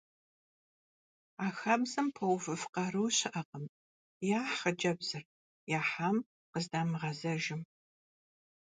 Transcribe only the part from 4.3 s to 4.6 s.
яхь